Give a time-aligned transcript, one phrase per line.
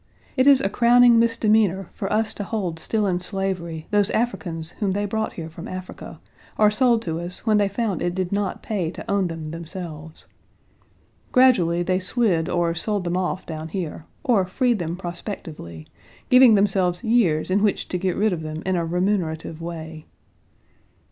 [0.35, 4.93] It is a crowning misdemeanor for us to hold still in slavery those Africans whom
[4.93, 6.19] they brought here from Africa,
[6.57, 10.25] or sold to us when they found it did not pay to own them themselves.
[11.31, 15.85] Gradually, they slid or sold them off down here; or freed them prospectively,
[16.31, 20.07] giving themselves years in which to get rid of them in a remunerative way.